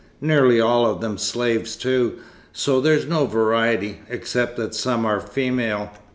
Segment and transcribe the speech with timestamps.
[0.19, 2.17] Nearly all of them slaves, too,
[2.51, 5.91] so there's no variety, except that some are female.